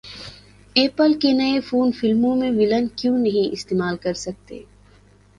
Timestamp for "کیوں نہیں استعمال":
2.95-3.97